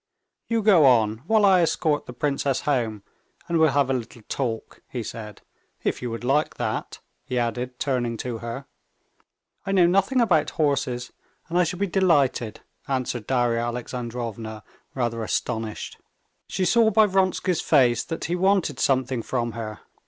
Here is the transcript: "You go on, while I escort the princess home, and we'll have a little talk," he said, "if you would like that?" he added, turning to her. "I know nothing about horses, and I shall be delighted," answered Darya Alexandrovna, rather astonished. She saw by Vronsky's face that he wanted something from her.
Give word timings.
"You 0.47 0.63
go 0.63 0.83
on, 0.87 1.19
while 1.27 1.45
I 1.45 1.61
escort 1.61 2.07
the 2.07 2.11
princess 2.13 2.61
home, 2.61 3.03
and 3.47 3.59
we'll 3.59 3.69
have 3.73 3.87
a 3.87 3.93
little 3.93 4.23
talk," 4.27 4.81
he 4.89 5.03
said, 5.03 5.43
"if 5.83 6.01
you 6.01 6.09
would 6.09 6.23
like 6.23 6.55
that?" 6.55 6.97
he 7.23 7.37
added, 7.37 7.77
turning 7.77 8.17
to 8.17 8.39
her. 8.39 8.65
"I 9.63 9.71
know 9.73 9.85
nothing 9.85 10.19
about 10.19 10.49
horses, 10.57 11.11
and 11.49 11.59
I 11.59 11.63
shall 11.63 11.77
be 11.79 11.85
delighted," 11.85 12.61
answered 12.87 13.27
Darya 13.27 13.59
Alexandrovna, 13.61 14.63
rather 14.95 15.21
astonished. 15.21 15.99
She 16.47 16.65
saw 16.65 16.89
by 16.89 17.05
Vronsky's 17.05 17.61
face 17.61 18.03
that 18.05 18.25
he 18.25 18.35
wanted 18.35 18.79
something 18.79 19.21
from 19.21 19.51
her. 19.51 19.81